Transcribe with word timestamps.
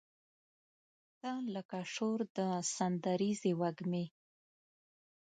تۀ 1.19 1.31
لکه 1.53 1.79
شور 1.93 2.19
د 2.37 2.37
سندریزې 2.75 3.51
وږمې 3.61 4.05